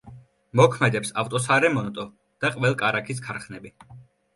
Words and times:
მოქმედებს 0.61 1.11
ავტოსარემონტო 1.25 2.09
და 2.47 2.55
ყველ-კარაქის 2.59 3.27
ქარხნები. 3.31 3.79